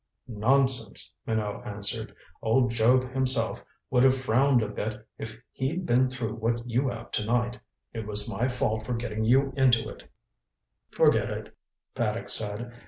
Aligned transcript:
"Nonsense," 0.27 1.13
Minot 1.27 1.63
answered. 1.63 2.15
"Old 2.41 2.71
Job 2.71 3.11
himself 3.13 3.63
would 3.91 4.01
have 4.03 4.17
frowned 4.17 4.63
a 4.63 4.67
bit 4.67 5.07
if 5.19 5.39
he'd 5.51 5.85
been 5.85 6.09
through 6.09 6.33
what 6.37 6.67
you 6.67 6.89
have 6.89 7.11
to 7.11 7.23
night. 7.23 7.59
It 7.93 8.07
was 8.07 8.27
my 8.27 8.47
fault 8.47 8.83
for 8.83 8.95
getting 8.95 9.23
you 9.23 9.53
into 9.55 9.89
it" 9.89 10.09
"Forget 10.97 11.29
it," 11.29 11.55
Paddock 11.93 12.29
said. 12.29 12.73